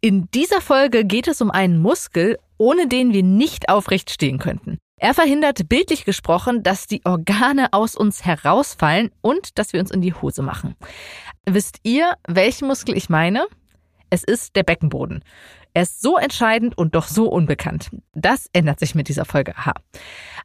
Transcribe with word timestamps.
In 0.00 0.30
dieser 0.30 0.60
Folge 0.60 1.04
geht 1.04 1.26
es 1.26 1.40
um 1.40 1.50
einen 1.50 1.78
Muskel, 1.78 2.38
ohne 2.56 2.86
den 2.86 3.12
wir 3.12 3.24
nicht 3.24 3.68
aufrecht 3.68 4.10
stehen 4.10 4.38
könnten. 4.38 4.78
Er 5.00 5.12
verhindert 5.12 5.68
bildlich 5.68 6.04
gesprochen, 6.04 6.62
dass 6.62 6.86
die 6.86 7.04
Organe 7.04 7.72
aus 7.72 7.96
uns 7.96 8.24
herausfallen 8.24 9.10
und 9.22 9.58
dass 9.58 9.72
wir 9.72 9.80
uns 9.80 9.90
in 9.90 10.00
die 10.00 10.14
Hose 10.14 10.42
machen. 10.42 10.76
Wisst 11.46 11.78
ihr, 11.82 12.14
welchen 12.28 12.68
Muskel 12.68 12.96
ich 12.96 13.08
meine? 13.08 13.46
Es 14.10 14.22
ist 14.22 14.54
der 14.54 14.62
Beckenboden. 14.62 15.24
Er 15.74 15.82
ist 15.82 16.00
so 16.00 16.16
entscheidend 16.16 16.78
und 16.78 16.94
doch 16.94 17.08
so 17.08 17.28
unbekannt. 17.28 17.90
Das 18.14 18.48
ändert 18.52 18.78
sich 18.78 18.94
mit 18.94 19.08
dieser 19.08 19.24
Folge. 19.24 19.56
Aha. 19.56 19.74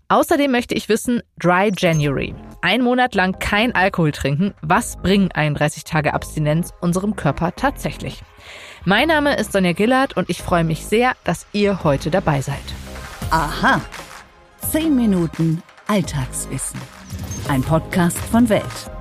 Außerdem 0.09 0.51
möchte 0.51 0.75
ich 0.75 0.89
wissen, 0.89 1.21
Dry 1.39 1.71
January. 1.75 2.35
Ein 2.61 2.81
Monat 2.81 3.15
lang 3.15 3.37
kein 3.39 3.73
Alkohol 3.73 4.11
trinken. 4.11 4.53
Was 4.61 4.97
bringen 4.97 5.31
31 5.31 5.83
Tage 5.83 6.13
Abstinenz 6.13 6.71
unserem 6.81 7.15
Körper 7.15 7.55
tatsächlich? 7.55 8.21
Mein 8.85 9.07
Name 9.07 9.37
ist 9.37 9.53
Sonja 9.53 9.71
Gillard 9.71 10.17
und 10.17 10.29
ich 10.29 10.41
freue 10.41 10.65
mich 10.65 10.85
sehr, 10.85 11.13
dass 11.23 11.45
ihr 11.53 11.85
heute 11.85 12.11
dabei 12.11 12.41
seid. 12.41 12.57
Aha. 13.29 13.79
10 14.71 14.93
Minuten 14.93 15.63
Alltagswissen. 15.87 16.81
Ein 17.47 17.61
Podcast 17.61 18.17
von 18.17 18.49
Welt. 18.49 18.91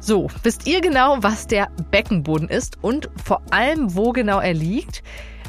So, 0.00 0.28
wisst 0.42 0.66
ihr 0.66 0.82
genau, 0.82 1.16
was 1.22 1.46
der 1.46 1.68
Beckenboden 1.90 2.50
ist 2.50 2.76
und 2.82 3.08
vor 3.24 3.40
allem, 3.50 3.94
wo 3.94 4.12
genau 4.12 4.38
er 4.38 4.52
liegt? 4.52 5.02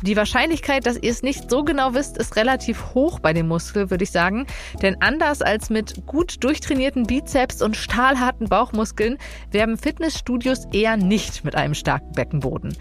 Die 0.03 0.17
Wahrscheinlichkeit, 0.17 0.85
dass 0.85 0.97
ihr 0.97 1.09
es 1.09 1.23
nicht 1.23 1.49
so 1.49 1.63
genau 1.63 1.93
wisst, 1.93 2.17
ist 2.17 2.35
relativ 2.35 2.93
hoch 2.93 3.19
bei 3.19 3.31
dem 3.31 3.47
Muskel, 3.47 3.89
würde 3.89 4.03
ich 4.03 4.11
sagen. 4.11 4.45
Denn 4.81 4.97
anders 4.99 5.41
als 5.41 5.69
mit 5.69 6.05
gut 6.05 6.43
durchtrainierten 6.43 7.07
Bizeps 7.07 7.61
und 7.61 7.77
stahlharten 7.77 8.49
Bauchmuskeln 8.49 9.17
werben 9.51 9.77
Fitnessstudios 9.77 10.65
eher 10.73 10.97
nicht 10.97 11.45
mit 11.45 11.55
einem 11.55 11.73
starken 11.73 12.11
Beckenboden. 12.11 12.75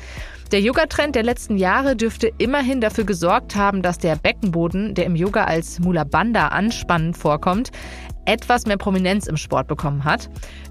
Der 0.51 0.61
Yoga-Trend 0.61 1.15
der 1.15 1.23
letzten 1.23 1.57
Jahre 1.57 1.95
dürfte 1.95 2.33
immerhin 2.39 2.81
dafür 2.81 3.05
gesorgt 3.05 3.55
haben, 3.55 3.83
dass 3.83 3.99
der 3.99 4.17
Beckenboden, 4.17 4.95
der 4.95 5.07
im 5.07 5.15
Yoga 5.15 5.45
als 5.45 5.79
Mula 5.79 6.03
Bandha 6.03 6.49
anspannend 6.49 7.17
vorkommt, 7.17 7.71
etwas 8.25 8.67
mehr 8.67 8.77
Prominenz 8.77 9.27
im 9.27 9.37
Sport 9.37 9.69
bekommen 9.69 10.05
hat. 10.05 10.29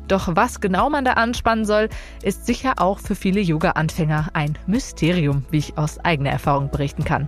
Doch 0.08 0.30
was 0.36 0.60
genau 0.60 0.90
man 0.90 1.06
da 1.06 1.14
anspannen 1.14 1.66
soll, 1.66 1.90
ist 2.24 2.46
sicher 2.46 2.74
auch 2.78 3.00
für 3.00 3.16
viele 3.16 3.42
Yoga-Anfänger 3.42 4.30
ein 4.34 4.58
Mysterium, 4.68 5.46
wie 5.52 5.58
ich 5.60 5.78
aus 5.78 6.00
eigener 6.00 6.32
Erfahrung 6.32 6.70
berichten 6.70 7.04
kann. 7.04 7.28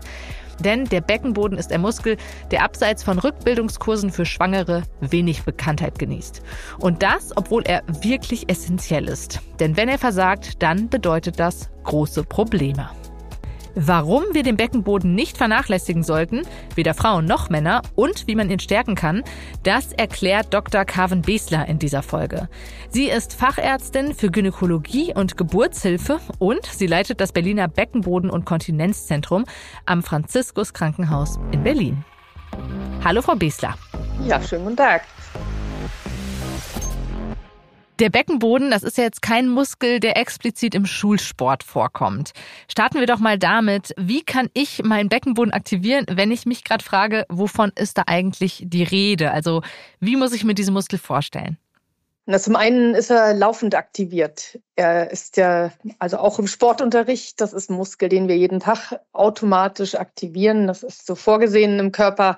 Denn 0.59 0.85
der 0.85 1.01
Beckenboden 1.01 1.57
ist 1.57 1.71
ein 1.71 1.81
Muskel, 1.81 2.17
der 2.51 2.63
abseits 2.63 3.03
von 3.03 3.19
Rückbildungskursen 3.19 4.11
für 4.11 4.25
Schwangere 4.25 4.83
wenig 5.01 5.43
Bekanntheit 5.43 5.97
genießt. 5.97 6.41
Und 6.79 7.03
das, 7.03 7.35
obwohl 7.35 7.63
er 7.63 7.83
wirklich 7.87 8.49
essentiell 8.49 9.07
ist. 9.07 9.41
Denn 9.59 9.77
wenn 9.77 9.89
er 9.89 9.97
versagt, 9.97 10.61
dann 10.61 10.89
bedeutet 10.89 11.39
das 11.39 11.69
große 11.83 12.23
Probleme. 12.23 12.89
Warum 13.75 14.23
wir 14.33 14.43
den 14.43 14.55
Beckenboden 14.55 15.15
nicht 15.15 15.37
vernachlässigen 15.37 16.03
sollten, 16.03 16.43
weder 16.75 16.93
Frauen 16.93 17.25
noch 17.25 17.49
Männer, 17.49 17.81
und 17.95 18.27
wie 18.27 18.35
man 18.35 18.51
ihn 18.51 18.59
stärken 18.59 18.93
kann, 18.93 19.23
das 19.63 19.93
erklärt 19.93 20.53
Dr. 20.53 20.85
Carven 20.85 21.23
Besler 21.23 21.67
in 21.67 21.79
dieser 21.79 22.03
Folge. 22.03 22.49
Sie 22.89 23.09
ist 23.09 23.33
Fachärztin 23.33 24.13
für 24.13 24.29
Gynäkologie 24.29 25.13
und 25.15 25.37
Geburtshilfe 25.37 26.19
und 26.37 26.65
sie 26.65 26.87
leitet 26.87 27.19
das 27.19 27.31
Berliner 27.31 27.67
Beckenboden- 27.67 28.29
und 28.29 28.45
Kontinenzzentrum 28.45 29.45
am 29.85 30.03
Franziskus 30.03 30.73
Krankenhaus 30.73 31.39
in 31.51 31.63
Berlin. 31.63 32.05
Hallo, 33.03 33.23
Frau 33.23 33.35
Besler. 33.35 33.75
Ja, 34.23 34.39
schönen 34.41 34.65
guten 34.65 34.77
Tag. 34.77 35.01
Der 37.99 38.09
Beckenboden, 38.09 38.71
das 38.71 38.81
ist 38.81 38.97
ja 38.97 39.03
jetzt 39.03 39.21
kein 39.21 39.47
Muskel, 39.47 39.99
der 39.99 40.17
explizit 40.17 40.73
im 40.73 40.87
Schulsport 40.87 41.63
vorkommt. 41.63 42.31
Starten 42.67 42.99
wir 42.99 43.05
doch 43.05 43.19
mal 43.19 43.37
damit, 43.37 43.93
wie 43.97 44.23
kann 44.23 44.49
ich 44.53 44.83
meinen 44.83 45.09
Beckenboden 45.09 45.53
aktivieren, 45.53 46.05
wenn 46.09 46.31
ich 46.31 46.47
mich 46.47 46.63
gerade 46.63 46.83
frage, 46.83 47.25
wovon 47.29 47.71
ist 47.75 47.99
da 47.99 48.03
eigentlich 48.07 48.63
die 48.65 48.83
Rede? 48.83 49.31
Also 49.31 49.61
wie 49.99 50.15
muss 50.15 50.33
ich 50.33 50.43
mir 50.43 50.55
diesen 50.55 50.73
Muskel 50.73 50.97
vorstellen? 50.97 51.57
Na, 52.25 52.39
zum 52.39 52.55
einen 52.55 52.95
ist 52.95 53.09
er 53.09 53.33
laufend 53.33 53.75
aktiviert. 53.75 54.57
Er 54.77 55.11
ist 55.11 55.35
ja, 55.35 55.73
also 55.99 56.17
auch 56.19 56.39
im 56.39 56.47
Sportunterricht, 56.47 57.41
das 57.41 57.51
ist 57.51 57.69
ein 57.69 57.75
Muskel, 57.75 58.07
den 58.07 58.29
wir 58.29 58.37
jeden 58.37 58.61
Tag 58.61 58.97
automatisch 59.11 59.95
aktivieren. 59.95 60.65
Das 60.67 60.83
ist 60.83 61.05
so 61.05 61.15
vorgesehen 61.15 61.79
im 61.79 61.91
Körper. 61.91 62.37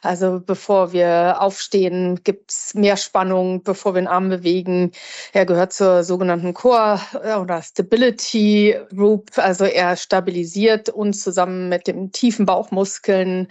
Also 0.00 0.40
bevor 0.40 0.92
wir 0.94 1.36
aufstehen, 1.38 2.20
gibt's 2.24 2.72
mehr 2.74 2.96
Spannung, 2.96 3.62
bevor 3.62 3.94
wir 3.94 4.00
den 4.00 4.08
Arm 4.08 4.30
bewegen. 4.30 4.92
Er 5.34 5.44
gehört 5.44 5.74
zur 5.74 6.02
sogenannten 6.02 6.54
Core 6.54 6.98
äh, 7.22 7.34
oder 7.34 7.60
Stability 7.60 8.74
Group. 8.88 9.32
Also 9.36 9.66
er 9.66 9.96
stabilisiert 9.96 10.88
uns 10.88 11.22
zusammen 11.22 11.68
mit 11.68 11.86
den 11.88 12.10
tiefen 12.10 12.46
Bauchmuskeln 12.46 13.48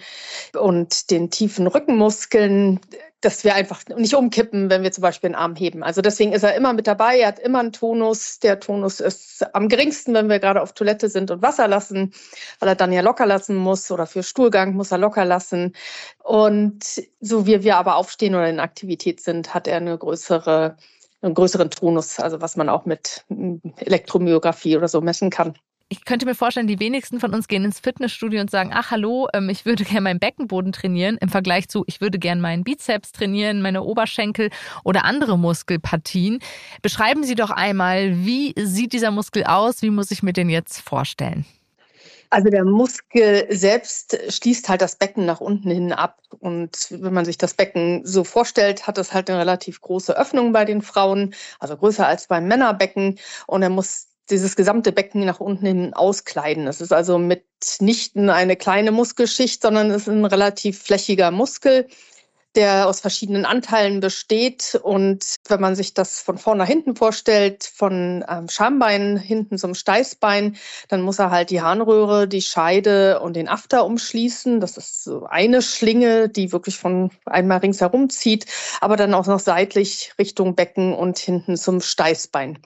und 0.60 1.12
den 1.12 1.30
tiefen 1.30 1.68
Rückenmuskeln 1.68 2.80
dass 3.26 3.44
wir 3.44 3.56
einfach 3.56 3.82
nicht 3.98 4.14
umkippen, 4.14 4.70
wenn 4.70 4.84
wir 4.84 4.92
zum 4.92 5.02
Beispiel 5.02 5.32
den 5.32 5.36
Arm 5.36 5.56
heben. 5.56 5.84
Also 5.84 6.02
deswegen 6.02 6.32
ist 6.32 6.44
er 6.44 6.56
immer 6.56 6.74
mit 6.74 6.86
dabei. 6.86 7.20
Er 7.20 7.30
hat 7.30 7.40
immer 7.40 7.60
einen 7.60 7.72
Tonus. 7.72 8.40
Der 8.40 8.60
Tonus 8.60 9.00
ist 9.00 9.44
am 9.56 9.68
geringsten, 9.68 10.14
wenn 10.14 10.30
wir 10.30 10.40
gerade 10.40 10.62
auf 10.62 10.74
Toilette 10.74 11.10
sind 11.10 11.32
und 11.32 11.42
Wasser 11.42 11.68
lassen, 11.68 12.14
weil 12.60 12.70
er 12.70 12.76
dann 12.76 12.94
ja 12.94 13.02
locker 13.02 13.26
lassen 13.26 13.56
muss 13.56 13.90
oder 13.90 14.06
für 14.06 14.22
Stuhlgang 14.22 14.76
muss 14.76 14.92
er 14.92 15.00
locker 15.00 15.26
lassen. 15.26 15.74
Und 16.24 16.84
so 17.20 17.48
wie 17.48 17.64
wir 17.64 17.78
aber 17.78 17.96
aufstehen 17.96 18.36
oder 18.36 18.48
in 18.48 18.60
Aktivität 18.60 19.22
sind, 19.22 19.54
hat 19.54 19.68
er 19.68 19.78
eine 19.78 19.98
größere 19.98 20.78
einen 21.22 21.34
größeren 21.34 21.72
Tonus, 21.72 22.20
also 22.20 22.40
was 22.42 22.56
man 22.56 22.70
auch 22.70 22.86
mit 22.86 23.26
Elektromyographie 23.78 24.78
oder 24.78 24.88
so 24.88 25.02
messen 25.02 25.32
kann 25.32 25.56
ich 25.96 26.04
könnte 26.06 26.26
mir 26.26 26.36
vorstellen, 26.36 26.68
die 26.68 26.80
wenigsten 26.80 27.20
von 27.20 27.34
uns 27.34 27.48
gehen 27.48 27.64
ins 27.64 27.80
Fitnessstudio 27.80 28.42
und 28.42 28.52
sagen, 28.52 28.72
ach 28.74 28.92
hallo, 28.92 29.28
ähm, 29.34 29.50
ich 29.50 29.66
würde 29.66 29.86
gerne 29.86 30.02
meinen 30.02 30.20
Beckenboden 30.20 30.74
trainieren, 30.74 31.18
im 31.22 31.30
Vergleich 31.30 31.70
zu, 31.70 31.84
ich 31.88 32.02
würde 32.02 32.20
gerne 32.20 32.42
meinen 32.42 32.64
Bizeps 32.64 33.14
trainieren, 33.14 33.62
meine 33.62 33.84
Oberschenkel 33.84 34.50
oder 34.84 35.06
andere 35.06 35.38
Muskelpartien. 35.38 36.40
Beschreiben 36.82 37.24
Sie 37.24 37.36
doch 37.36 37.50
einmal, 37.50 38.26
wie 38.26 38.54
sieht 38.58 38.94
dieser 38.94 39.12
Muskel 39.12 39.46
aus? 39.46 39.82
Wie 39.82 39.90
muss 39.90 40.12
ich 40.12 40.22
mir 40.22 40.34
den 40.34 40.50
jetzt 40.50 40.82
vorstellen? 40.82 41.46
Also 42.30 42.50
der 42.50 42.66
Muskel 42.66 43.46
selbst 43.50 44.18
schließt 44.30 44.68
halt 44.68 44.82
das 44.82 44.98
Becken 44.98 45.26
nach 45.26 45.40
unten 45.40 45.72
hin 45.72 45.94
ab. 45.94 46.20
Und 46.40 46.88
wenn 46.90 47.14
man 47.14 47.24
sich 47.24 47.38
das 47.38 47.54
Becken 47.54 48.02
so 48.06 48.26
vorstellt, 48.26 48.88
hat 48.88 48.98
es 48.98 49.14
halt 49.14 49.30
eine 49.30 49.40
relativ 49.40 49.80
große 49.80 50.18
Öffnung 50.18 50.52
bei 50.52 50.66
den 50.66 50.82
Frauen, 50.82 51.34
also 51.60 51.78
größer 51.78 52.06
als 52.06 52.28
beim 52.28 52.48
Männerbecken. 52.48 53.20
Und 53.48 53.62
er 53.62 53.70
muss 53.70 54.08
dieses 54.30 54.56
gesamte 54.56 54.92
Becken 54.92 55.26
nach 55.26 55.40
unten 55.40 55.66
hin 55.66 55.94
auskleiden. 55.94 56.68
Es 56.68 56.82
ist 56.82 56.92
also 56.94 57.18
mitnichten 57.18 58.30
eine 58.30 58.56
kleine 58.56 58.92
Muskelschicht, 58.92 59.62
sondern 59.62 59.92
es 59.92 60.04
ist 60.04 60.10
ein 60.10 60.26
relativ 60.26 60.82
flächiger 60.82 61.32
Muskel, 61.32 61.88
der 62.56 62.88
aus 62.88 63.02
verschiedenen 63.02 63.46
Anteilen 63.46 64.00
besteht. 64.00 64.80
Und 64.82 65.36
wenn 65.48 65.62
man 65.62 65.76
sich 65.76 65.94
das 65.94 66.22
von 66.22 66.38
vorne 66.38 66.60
nach 66.60 66.68
hinten 66.68 66.96
vorstellt, 66.96 67.66
von 67.66 68.24
ähm, 68.28 68.48
Schambein 68.50 69.18
hinten 69.18 69.58
zum 69.58 69.76
Steißbein, 69.76 70.56
dann 70.88 71.02
muss 71.02 71.20
er 71.20 71.32
halt 71.32 71.50
die 71.50 71.62
Harnröhre, 71.62 72.28
die 72.28 72.42
Scheide 72.42 73.20
und 73.20 73.36
den 73.36 73.50
After 73.50 73.86
umschließen. 73.86 74.60
Das 74.60 74.78
ist 74.78 75.04
so 75.04 75.26
eine 75.26 75.62
Schlinge, 75.62 76.30
die 76.30 76.52
wirklich 76.52 76.78
von 76.78 77.12
einmal 77.26 77.60
ringsherum 77.60 78.10
zieht, 78.10 78.46
aber 78.82 78.96
dann 78.96 79.14
auch 79.14 79.28
noch 79.28 79.40
seitlich 79.40 80.14
Richtung 80.18 80.56
Becken 80.56 80.94
und 80.94 81.18
hinten 81.20 81.58
zum 81.58 81.82
Steißbein. 81.82 82.60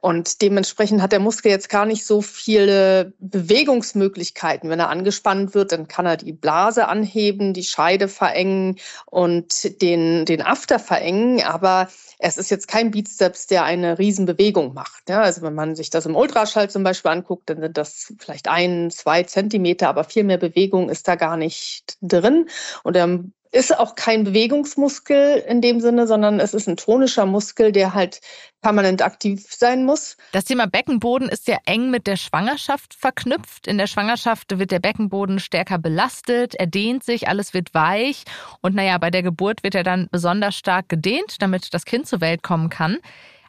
Und 0.00 0.42
dementsprechend 0.42 1.02
hat 1.02 1.12
der 1.12 1.20
Muskel 1.20 1.50
jetzt 1.50 1.68
gar 1.68 1.86
nicht 1.86 2.04
so 2.04 2.22
viele 2.22 3.12
Bewegungsmöglichkeiten. 3.18 4.70
Wenn 4.70 4.80
er 4.80 4.88
angespannt 4.88 5.54
wird, 5.54 5.72
dann 5.72 5.88
kann 5.88 6.06
er 6.06 6.16
die 6.16 6.32
Blase 6.32 6.88
anheben, 6.88 7.54
die 7.54 7.64
Scheide 7.64 8.08
verengen 8.08 8.78
und 9.06 9.80
den, 9.82 10.24
den 10.24 10.42
After 10.42 10.78
verengen. 10.78 11.42
Aber 11.42 11.88
es 12.18 12.38
ist 12.38 12.50
jetzt 12.50 12.68
kein 12.68 12.90
Bizeps, 12.90 13.46
der 13.46 13.64
eine 13.64 13.98
Riesenbewegung 13.98 14.74
macht. 14.74 15.08
Ja, 15.08 15.22
also 15.22 15.42
wenn 15.42 15.54
man 15.54 15.74
sich 15.74 15.90
das 15.90 16.06
im 16.06 16.16
Ultraschall 16.16 16.70
zum 16.70 16.84
Beispiel 16.84 17.10
anguckt, 17.10 17.50
dann 17.50 17.60
sind 17.60 17.76
das 17.76 18.12
vielleicht 18.18 18.48
ein, 18.48 18.90
zwei 18.90 19.22
Zentimeter, 19.24 19.88
aber 19.88 20.04
viel 20.04 20.24
mehr 20.24 20.38
Bewegung 20.38 20.88
ist 20.88 21.08
da 21.08 21.16
gar 21.16 21.36
nicht 21.36 21.96
drin. 22.00 22.48
Und 22.82 22.96
er 22.96 23.24
ist 23.52 23.78
auch 23.78 23.94
kein 23.94 24.24
Bewegungsmuskel 24.24 25.44
in 25.46 25.60
dem 25.60 25.78
Sinne, 25.78 26.06
sondern 26.06 26.40
es 26.40 26.54
ist 26.54 26.66
ein 26.66 26.78
tonischer 26.78 27.26
Muskel, 27.26 27.70
der 27.70 27.92
halt 27.92 28.20
permanent 28.62 29.02
aktiv 29.02 29.44
sein 29.48 29.84
muss. 29.84 30.16
Das 30.32 30.46
Thema 30.46 30.66
Beckenboden 30.66 31.28
ist 31.28 31.46
ja 31.48 31.58
eng 31.66 31.90
mit 31.90 32.06
der 32.06 32.16
Schwangerschaft 32.16 32.94
verknüpft. 32.94 33.66
In 33.66 33.76
der 33.76 33.86
Schwangerschaft 33.86 34.58
wird 34.58 34.70
der 34.70 34.78
Beckenboden 34.78 35.38
stärker 35.38 35.78
belastet, 35.78 36.54
er 36.54 36.66
dehnt 36.66 37.04
sich, 37.04 37.28
alles 37.28 37.52
wird 37.52 37.74
weich 37.74 38.24
und 38.62 38.74
naja, 38.74 38.96
bei 38.96 39.10
der 39.10 39.22
Geburt 39.22 39.62
wird 39.62 39.74
er 39.74 39.84
dann 39.84 40.08
besonders 40.10 40.56
stark 40.56 40.88
gedehnt, 40.88 41.36
damit 41.40 41.74
das 41.74 41.84
Kind 41.84 42.06
zur 42.06 42.22
Welt 42.22 42.42
kommen 42.42 42.70
kann. 42.70 42.98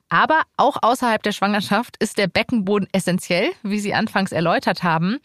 Aber 0.09 0.41
auch 0.57 0.77
außerhalb 0.81 1.23
der 1.23 1.31
Schwangerschaft 1.31 1.95
ist 1.97 2.17
der 2.17 2.27
Beckenboden 2.27 2.89
essentiell, 2.91 3.51
wie 3.63 3.79
Sie 3.79 3.93
anfangs 3.93 4.31
erläutert 4.31 4.83
haben. 4.83 5.19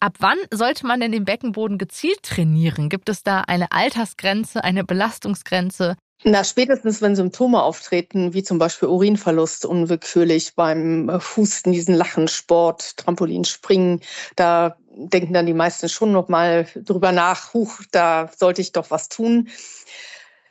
Ab 0.00 0.14
wann 0.20 0.38
sollte 0.52 0.86
man 0.86 1.00
denn 1.00 1.12
den 1.12 1.24
Beckenboden 1.24 1.76
gezielt 1.76 2.22
trainieren? 2.22 2.88
Gibt 2.88 3.08
es 3.08 3.24
da 3.24 3.40
eine 3.40 3.72
Altersgrenze, 3.72 4.62
eine 4.62 4.84
Belastungsgrenze? 4.84 5.96
Na, 6.24 6.42
spätestens, 6.42 7.00
wenn 7.00 7.14
Symptome 7.14 7.62
auftreten, 7.62 8.34
wie 8.34 8.42
zum 8.42 8.58
Beispiel 8.58 8.88
Urinverlust, 8.88 9.64
unwillkürlich 9.64 10.54
beim 10.56 11.10
Husten, 11.36 11.72
diesen 11.72 11.94
Lachensport, 11.94 12.96
Trampolinspringen, 12.96 14.00
da 14.34 14.76
denken 14.90 15.32
dann 15.32 15.46
die 15.46 15.54
meisten 15.54 15.88
schon 15.88 16.12
noch 16.12 16.28
mal 16.28 16.66
drüber 16.74 17.12
nach, 17.12 17.54
huch, 17.54 17.82
da 17.92 18.30
sollte 18.36 18.60
ich 18.62 18.72
doch 18.72 18.90
was 18.90 19.08
tun. 19.08 19.48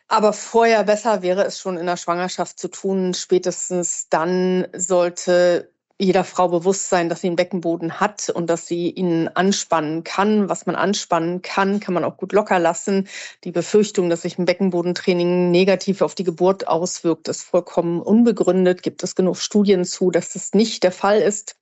Aber 0.08 0.32
vorher 0.32 0.86
besser 0.86 1.22
wäre 1.22 1.44
es 1.44 1.60
schon 1.60 1.78
in 1.78 1.86
der 1.86 1.98
Schwangerschaft 1.98 2.58
zu 2.60 2.70
tun. 2.70 3.14
Spätestens 3.14 4.08
dann 4.10 4.68
sollte 4.74 5.74
jeder 6.00 6.24
Frau 6.24 6.48
bewusst 6.48 6.90
sein, 6.90 7.10
dass 7.10 7.22
sie 7.22 7.28
einen 7.28 7.36
Beckenboden 7.36 8.00
hat 8.00 8.30
und 8.30 8.50
dass 8.50 8.68
sie 8.68 8.92
ihn 8.92 9.30
anspannen 9.30 10.04
kann. 10.04 10.48
Was 10.48 10.68
man 10.68 10.76
anspannen 10.76 11.42
kann, 11.42 11.80
kann 11.80 11.94
man 11.94 12.04
auch 12.04 12.18
gut 12.18 12.34
locker 12.34 12.60
lassen. 12.60 13.08
Die 13.44 13.52
Befürchtung, 13.52 14.10
dass 14.10 14.22
sich 14.22 14.38
ein 14.38 14.46
Beckenbodentraining 14.46 15.50
negativ 15.50 16.02
auf 16.02 16.14
die 16.14 16.24
Geburt 16.24 16.68
auswirkt, 16.68 17.28
ist 17.28 17.44
vollkommen 17.44 18.02
unbegründet. 18.02 18.84
Gibt 18.84 19.02
es 19.02 19.16
genug 19.16 19.38
Studien 19.38 19.86
zu, 19.86 20.12
dass 20.12 20.34
das 20.34 20.54
nicht 20.54 20.84
der 20.84 20.92
Fall 20.92 21.20
ist. 21.20 21.56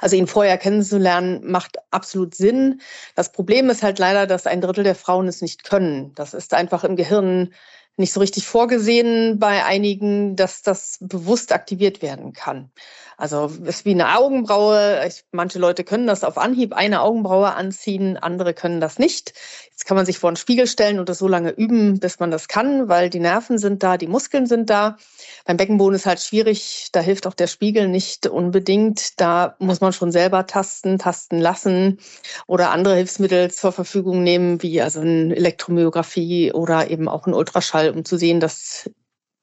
Also 0.00 0.14
ihn 0.14 0.28
vorher 0.28 0.58
kennenzulernen, 0.58 1.40
macht 1.44 1.78
absolut 1.90 2.36
Sinn. 2.36 2.80
Das 3.16 3.32
Problem 3.32 3.68
ist 3.70 3.82
halt 3.82 3.98
leider, 3.98 4.28
dass 4.28 4.46
ein 4.46 4.60
Drittel 4.60 4.84
der 4.84 4.94
Frauen 4.94 5.26
es 5.26 5.42
nicht 5.42 5.64
können. 5.64 6.12
Das 6.14 6.34
ist 6.34 6.54
einfach 6.54 6.84
im 6.84 6.94
Gehirn 6.94 7.52
nicht 7.96 8.12
so 8.12 8.20
richtig 8.20 8.46
vorgesehen 8.46 9.38
bei 9.38 9.64
einigen, 9.64 10.36
dass 10.36 10.62
das 10.62 10.98
bewusst 11.00 11.52
aktiviert 11.52 12.02
werden 12.02 12.32
kann. 12.32 12.70
Also 13.18 13.50
ist 13.64 13.86
wie 13.86 13.92
eine 13.92 14.18
Augenbraue. 14.18 15.06
Ich, 15.06 15.24
manche 15.32 15.58
Leute 15.58 15.84
können 15.84 16.06
das 16.06 16.22
auf 16.22 16.36
Anhieb 16.36 16.74
eine 16.74 17.00
Augenbraue 17.00 17.54
anziehen, 17.54 18.18
andere 18.18 18.52
können 18.52 18.78
das 18.78 18.98
nicht. 18.98 19.32
Jetzt 19.70 19.86
kann 19.86 19.96
man 19.96 20.04
sich 20.04 20.18
vor 20.18 20.28
einen 20.28 20.36
Spiegel 20.36 20.66
stellen 20.66 20.98
und 20.98 21.08
das 21.08 21.18
so 21.18 21.28
lange 21.28 21.50
üben, 21.50 21.98
bis 21.98 22.18
man 22.18 22.30
das 22.30 22.48
kann, 22.48 22.88
weil 22.88 23.08
die 23.08 23.20
Nerven 23.20 23.58
sind 23.58 23.82
da, 23.82 23.96
die 23.96 24.06
Muskeln 24.06 24.46
sind 24.46 24.68
da. 24.68 24.98
Beim 25.46 25.56
Beckenboden 25.56 25.94
ist 25.94 26.04
halt 26.04 26.20
schwierig, 26.20 26.88
da 26.92 27.00
hilft 27.00 27.26
auch 27.26 27.34
der 27.34 27.46
Spiegel 27.46 27.88
nicht 27.88 28.26
unbedingt. 28.26 29.18
Da 29.18 29.56
muss 29.58 29.80
man 29.80 29.94
schon 29.94 30.12
selber 30.12 30.46
tasten, 30.46 30.98
tasten 30.98 31.38
lassen 31.38 31.98
oder 32.46 32.70
andere 32.70 32.96
Hilfsmittel 32.96 33.50
zur 33.50 33.72
Verfügung 33.72 34.22
nehmen, 34.22 34.62
wie 34.62 34.82
also 34.82 35.00
eine 35.00 35.34
Elektromyographie 35.34 36.52
oder 36.52 36.90
eben 36.90 37.08
auch 37.08 37.26
ein 37.26 37.34
Ultraschall, 37.34 37.85
um 37.92 38.04
zu 38.04 38.16
sehen, 38.16 38.40
dass 38.40 38.90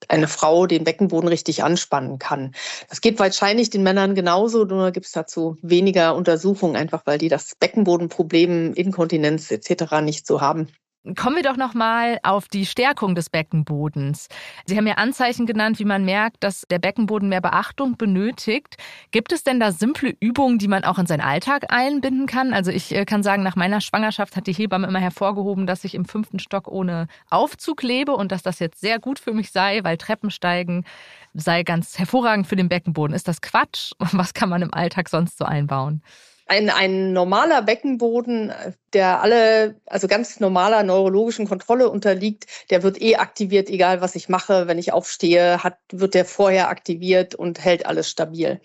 eine 0.08 0.28
Frau 0.28 0.66
den 0.66 0.84
Beckenboden 0.84 1.28
richtig 1.28 1.62
anspannen 1.62 2.18
kann. 2.18 2.54
Das 2.88 3.00
geht 3.00 3.18
wahrscheinlich 3.18 3.70
den 3.70 3.82
Männern 3.82 4.14
genauso, 4.14 4.64
nur 4.64 4.90
gibt 4.90 5.06
es 5.06 5.12
dazu 5.12 5.56
weniger 5.62 6.14
Untersuchungen, 6.14 6.76
einfach 6.76 7.02
weil 7.06 7.18
die 7.18 7.28
das 7.28 7.54
Beckenbodenproblem, 7.54 8.74
Inkontinenz 8.74 9.50
etc. 9.50 10.00
nicht 10.02 10.26
so 10.26 10.40
haben. 10.40 10.68
Kommen 11.16 11.36
wir 11.36 11.42
doch 11.42 11.58
noch 11.58 11.74
mal 11.74 12.18
auf 12.22 12.48
die 12.48 12.64
Stärkung 12.64 13.14
des 13.14 13.28
Beckenbodens. 13.28 14.28
Sie 14.64 14.74
haben 14.74 14.86
ja 14.86 14.94
Anzeichen 14.94 15.44
genannt, 15.44 15.78
wie 15.78 15.84
man 15.84 16.06
merkt, 16.06 16.42
dass 16.42 16.62
der 16.70 16.78
Beckenboden 16.78 17.28
mehr 17.28 17.42
Beachtung 17.42 17.98
benötigt. 17.98 18.78
Gibt 19.10 19.30
es 19.30 19.44
denn 19.44 19.60
da 19.60 19.70
simple 19.70 20.16
Übungen, 20.18 20.58
die 20.58 20.66
man 20.66 20.82
auch 20.82 20.98
in 20.98 21.04
seinen 21.04 21.20
Alltag 21.20 21.66
einbinden 21.68 22.24
kann? 22.24 22.54
Also 22.54 22.70
ich 22.70 22.94
äh, 22.94 23.04
kann 23.04 23.22
sagen, 23.22 23.42
nach 23.42 23.54
meiner 23.54 23.82
Schwangerschaft 23.82 24.34
hat 24.34 24.46
die 24.46 24.54
Hebamme 24.54 24.86
immer 24.86 24.98
hervorgehoben, 24.98 25.66
dass 25.66 25.84
ich 25.84 25.94
im 25.94 26.06
fünften 26.06 26.38
Stock 26.38 26.68
ohne 26.68 27.08
Aufzug 27.28 27.82
lebe 27.82 28.12
und 28.12 28.32
dass 28.32 28.42
das 28.42 28.58
jetzt 28.58 28.80
sehr 28.80 28.98
gut 28.98 29.18
für 29.18 29.34
mich 29.34 29.52
sei, 29.52 29.80
weil 29.84 29.98
Treppensteigen 29.98 30.86
sei 31.34 31.64
ganz 31.64 31.98
hervorragend 31.98 32.46
für 32.46 32.56
den 32.56 32.70
Beckenboden. 32.70 33.14
Ist 33.14 33.28
das 33.28 33.42
Quatsch? 33.42 33.92
Was 33.98 34.32
kann 34.32 34.48
man 34.48 34.62
im 34.62 34.72
Alltag 34.72 35.10
sonst 35.10 35.36
so 35.36 35.44
einbauen? 35.44 36.02
Ein, 36.46 36.68
ein 36.68 37.12
normaler 37.14 37.62
Beckenboden, 37.62 38.52
der 38.92 39.22
alle, 39.22 39.80
also 39.86 40.08
ganz 40.08 40.40
normaler 40.40 40.82
neurologischen 40.82 41.48
Kontrolle 41.48 41.88
unterliegt, 41.88 42.46
der 42.68 42.82
wird 42.82 43.00
eh 43.00 43.16
aktiviert, 43.16 43.70
egal 43.70 44.02
was 44.02 44.14
ich 44.14 44.28
mache. 44.28 44.68
Wenn 44.68 44.78
ich 44.78 44.92
aufstehe, 44.92 45.64
hat, 45.64 45.78
wird 45.90 46.12
der 46.14 46.26
vorher 46.26 46.68
aktiviert 46.68 47.34
und 47.34 47.64
hält 47.64 47.86
alles 47.86 48.10
stabil. 48.10 48.60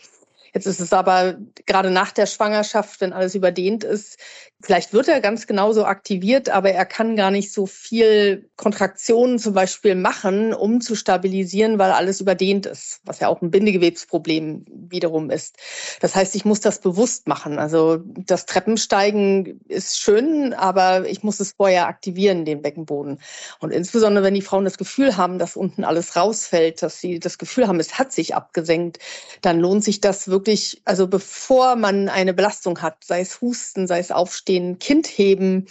Jetzt 0.54 0.66
ist 0.66 0.80
es 0.80 0.94
aber 0.94 1.38
gerade 1.66 1.92
nach 1.92 2.12
der 2.12 2.26
Schwangerschaft, 2.26 3.02
wenn 3.02 3.14
alles 3.14 3.36
überdehnt 3.36 3.84
ist, 3.84 4.20
vielleicht 4.62 4.94
wird 4.94 5.08
er 5.08 5.22
ganz 5.22 5.48
genauso 5.48 5.86
aktiviert, 5.86 6.50
aber 6.50 6.72
er 6.72 6.86
kann 6.86 7.16
gar 7.16 7.32
nicht 7.32 7.54
so 7.54 7.66
viel 7.66 8.50
Kontraktionen 8.58 9.40
zum 9.40 9.54
Beispiel 9.54 9.96
machen, 9.96 10.54
um 10.54 10.82
zu 10.82 10.96
stabilisieren, 10.96 11.80
weil 11.80 11.92
alles 11.92 12.20
überdehnt 12.20 12.66
ist, 12.66 13.00
was 13.06 13.20
ja 13.20 13.30
auch 13.30 13.42
ein 13.42 13.52
Bindegewebsproblem 13.52 14.66
wiederum 14.68 15.30
ist. 15.30 15.58
Das 16.02 16.16
heißt, 16.16 16.36
ich 16.36 16.44
muss 16.44 16.60
das 16.60 16.80
bewusst 16.82 17.28
machen. 17.28 17.60
Also 17.60 18.00
das 18.04 18.46
Treppensteigen 18.46 19.62
ist 19.68 20.00
schön, 20.00 20.54
aber 20.54 21.08
ich 21.08 21.24
muss 21.24 21.40
es 21.40 21.54
vorher 21.54 21.88
aktivieren, 21.88 22.44
den 22.44 22.62
Beckenboden. 22.62 23.20
Und 23.60 23.72
insbesondere, 23.72 24.26
wenn 24.26 24.34
die 24.34 24.42
Frauen 24.42 24.66
das 24.66 24.78
Gefühl 24.78 25.16
haben, 25.16 25.40
dass 25.40 25.56
unten 25.56 25.84
alles 25.84 26.16
rausfällt, 26.16 26.82
dass 26.82 27.00
sie 27.00 27.20
das 27.20 27.38
Gefühl 27.38 27.68
haben, 27.68 27.80
es 27.80 27.98
hat 27.98 28.12
sich 28.12 28.36
abgesenkt, 28.36 29.00
dann 29.42 29.60
lohnt 29.60 29.84
sich 29.84 30.02
das 30.02 30.28
wirklich 30.28 30.82
also 30.90 31.08
bevor 31.08 31.76
man 31.76 32.10
eine 32.10 32.34
Belastung 32.34 32.82
hat, 32.82 33.04
sei 33.04 33.22
es 33.22 33.42
Husten, 33.42 33.86
sei 33.86 34.00
es 34.00 34.12
Aufstehen, 34.12 34.49
Kind 34.80 35.08
heben, 35.08 35.68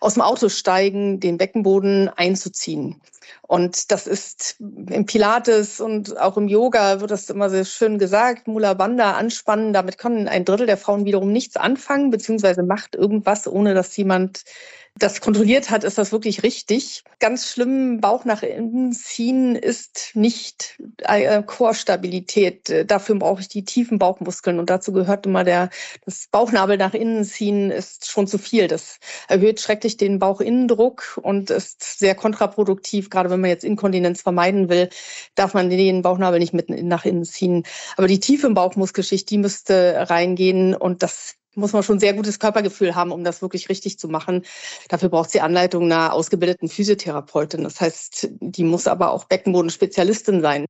aus 0.00 0.14
dem 0.14 0.22
Auto 0.22 0.48
steigen, 0.48 1.20
den 1.20 1.38
Beckenboden 1.38 2.08
einzuziehen. 2.08 3.00
Und 3.42 3.90
das 3.90 4.06
ist 4.06 4.56
im 4.58 5.06
Pilates 5.06 5.80
und 5.80 6.18
auch 6.18 6.36
im 6.36 6.48
Yoga 6.48 7.00
wird 7.00 7.10
das 7.10 7.30
immer 7.30 7.50
sehr 7.50 7.64
schön 7.64 7.98
gesagt, 7.98 8.46
Mula 8.46 8.74
Bandha 8.74 9.12
anspannen. 9.12 9.72
Damit 9.72 9.98
können 9.98 10.28
ein 10.28 10.44
Drittel 10.44 10.66
der 10.66 10.76
Frauen 10.76 11.04
wiederum 11.04 11.32
nichts 11.32 11.56
anfangen, 11.56 12.10
beziehungsweise 12.10 12.62
macht 12.62 12.94
irgendwas, 12.94 13.46
ohne 13.46 13.74
dass 13.74 13.96
jemand 13.96 14.44
das 14.98 15.20
kontrolliert 15.20 15.70
hat, 15.70 15.84
ist 15.84 15.98
das 15.98 16.12
wirklich 16.12 16.42
richtig. 16.42 17.04
Ganz 17.20 17.50
schlimm, 17.50 18.00
Bauch 18.00 18.24
nach 18.24 18.42
innen 18.42 18.92
ziehen 18.92 19.56
ist 19.56 20.10
nicht 20.14 20.80
äh, 20.98 21.42
Chorstabilität. 21.42 22.90
Dafür 22.90 23.16
brauche 23.16 23.40
ich 23.40 23.48
die 23.48 23.64
tiefen 23.64 23.98
Bauchmuskeln 23.98 24.58
und 24.58 24.70
dazu 24.70 24.92
gehört 24.92 25.26
immer 25.26 25.44
der, 25.44 25.70
das 26.04 26.28
Bauchnabel 26.30 26.76
nach 26.76 26.94
innen 26.94 27.24
ziehen 27.24 27.70
ist 27.70 28.10
schon 28.10 28.26
zu 28.26 28.38
viel. 28.38 28.68
Das 28.68 28.98
erhöht 29.28 29.60
schrecklich 29.60 29.96
den 29.96 30.18
Bauchinnendruck 30.18 31.18
und 31.22 31.50
ist 31.50 31.98
sehr 31.98 32.14
kontraproduktiv. 32.14 33.10
Gerade 33.18 33.30
wenn 33.30 33.40
man 33.40 33.50
jetzt 33.50 33.64
Inkontinenz 33.64 34.22
vermeiden 34.22 34.68
will, 34.68 34.90
darf 35.34 35.52
man 35.52 35.70
den 35.70 36.02
Bauchnabel 36.02 36.38
nicht 36.38 36.54
mit 36.54 36.70
nach 36.70 37.04
innen 37.04 37.24
ziehen. 37.24 37.64
Aber 37.96 38.06
die 38.06 38.20
tiefe 38.20 38.48
Bauchmuskelschicht, 38.48 39.28
die 39.28 39.38
müsste 39.38 40.06
reingehen 40.08 40.72
und 40.72 41.02
das 41.02 41.34
muss 41.56 41.72
man 41.72 41.82
schon 41.82 41.98
sehr 41.98 42.14
gutes 42.14 42.38
Körpergefühl 42.38 42.94
haben, 42.94 43.10
um 43.10 43.24
das 43.24 43.42
wirklich 43.42 43.68
richtig 43.70 43.98
zu 43.98 44.06
machen. 44.06 44.44
Dafür 44.88 45.08
braucht 45.08 45.30
sie 45.30 45.40
Anleitung 45.40 45.86
einer 45.86 46.12
ausgebildeten 46.12 46.68
Physiotherapeutin. 46.68 47.64
Das 47.64 47.80
heißt, 47.80 48.28
die 48.38 48.62
muss 48.62 48.86
aber 48.86 49.10
auch 49.10 49.24
Beckenbodenspezialistin 49.24 50.40
sein. 50.40 50.66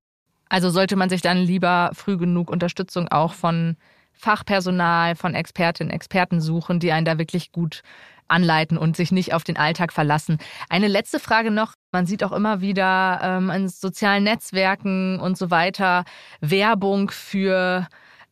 Also 0.49 0.71
sollte 0.71 0.97
man 0.97 1.11
sich 1.11 1.21
dann 1.21 1.37
lieber 1.37 1.91
früh 1.93 2.17
genug 2.17 2.51
Unterstützung 2.51 3.09
auch 3.09 3.35
von 3.35 3.77
Fachpersonal, 4.15 5.17
von 5.17 5.35
Expertinnen, 5.35 5.93
Experten 5.93 6.41
suchen, 6.41 6.81
die 6.81 6.93
einen 6.93 7.05
da 7.05 7.19
wirklich 7.19 7.53
gut 7.53 7.83
anleiten 8.29 8.79
und 8.79 8.97
sich 8.97 9.13
nicht 9.13 9.35
auf 9.35 9.45
den 9.45 9.57
Alltag 9.57 9.93
verlassen. 9.93 10.39
Eine 10.69 10.89
letzte 10.89 11.19
Frage 11.19 11.51
noch. 11.51 11.75
Man 11.93 12.07
sieht 12.07 12.23
auch 12.23 12.33
immer 12.33 12.61
wieder 12.61 13.21
ähm, 13.23 13.51
in 13.51 13.69
sozialen 13.69 14.25
Netzwerken 14.25 15.19
und 15.21 15.37
so 15.39 15.51
weiter 15.51 16.05
Werbung 16.41 17.11
für 17.11 17.89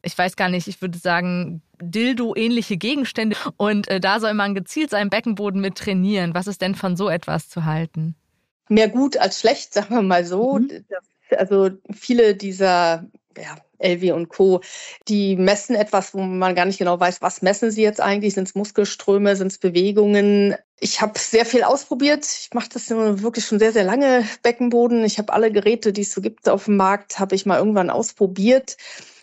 ich 0.06 0.16
weiß 0.16 0.36
gar 0.36 0.48
nicht, 0.48 0.68
ich 0.68 0.80
würde 0.80 0.98
sagen, 0.98 1.62
Dildo-ähnliche 1.80 2.76
Gegenstände. 2.76 3.36
Und 3.56 3.88
äh, 3.88 4.00
da 4.00 4.20
soll 4.20 4.34
man 4.34 4.54
gezielt 4.54 4.90
seinen 4.90 5.10
Beckenboden 5.10 5.60
mit 5.60 5.76
trainieren. 5.76 6.32
Was 6.34 6.46
ist 6.46 6.62
denn 6.62 6.74
von 6.74 6.96
so 6.96 7.08
etwas 7.08 7.48
zu 7.48 7.64
halten? 7.64 8.14
Mehr 8.68 8.88
gut 8.88 9.16
als 9.16 9.40
schlecht, 9.40 9.74
sagen 9.74 9.94
wir 9.94 10.02
mal 10.02 10.24
so. 10.24 10.58
Mhm. 10.58 10.84
Also 11.36 11.70
viele 11.92 12.36
dieser 12.36 13.04
ja, 13.36 13.56
LW 13.78 14.12
und 14.12 14.28
Co., 14.28 14.60
die 15.08 15.36
messen 15.36 15.76
etwas, 15.76 16.14
wo 16.14 16.18
man 16.18 16.54
gar 16.54 16.64
nicht 16.64 16.78
genau 16.78 16.98
weiß, 16.98 17.22
was 17.22 17.42
messen 17.42 17.70
sie 17.70 17.82
jetzt 17.82 18.00
eigentlich? 18.00 18.34
Sind 18.34 18.48
es 18.48 18.54
Muskelströme, 18.54 19.36
sind 19.36 19.48
es 19.48 19.58
Bewegungen? 19.58 20.54
Ich 20.80 21.00
habe 21.00 21.18
sehr 21.18 21.46
viel 21.46 21.62
ausprobiert. 21.62 22.24
Ich 22.26 22.50
mache 22.52 22.68
das 22.72 22.90
wirklich 22.90 23.44
schon 23.46 23.58
sehr, 23.58 23.72
sehr 23.72 23.84
lange, 23.84 24.24
Beckenboden. 24.42 25.04
Ich 25.04 25.18
habe 25.18 25.32
alle 25.32 25.50
Geräte, 25.50 25.92
die 25.92 26.02
es 26.02 26.12
so 26.12 26.20
gibt 26.20 26.48
auf 26.48 26.66
dem 26.66 26.76
Markt, 26.76 27.18
habe 27.18 27.34
ich 27.34 27.46
mal 27.46 27.58
irgendwann 27.58 27.90
ausprobiert. 27.90 28.76